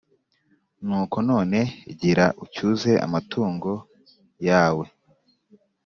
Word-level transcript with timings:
Nuko 0.87 1.17
none 1.29 1.59
gira 1.99 2.25
ucyuze 2.43 2.91
amatungo 3.05 3.71
yawe. 4.47 4.85